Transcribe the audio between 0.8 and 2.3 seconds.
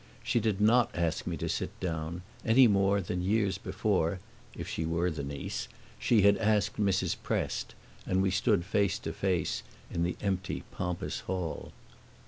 ask me to sit down,